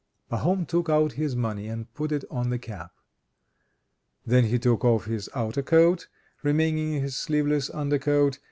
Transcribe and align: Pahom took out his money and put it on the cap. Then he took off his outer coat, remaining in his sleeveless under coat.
Pahom 0.31 0.65
took 0.65 0.89
out 0.89 1.11
his 1.11 1.35
money 1.35 1.67
and 1.67 1.93
put 1.93 2.11
it 2.11 2.23
on 2.31 2.49
the 2.49 2.57
cap. 2.57 2.91
Then 4.25 4.45
he 4.45 4.57
took 4.57 4.83
off 4.83 5.05
his 5.05 5.29
outer 5.35 5.61
coat, 5.61 6.07
remaining 6.41 6.93
in 6.95 7.03
his 7.03 7.15
sleeveless 7.15 7.69
under 7.69 7.99
coat. 7.99 8.39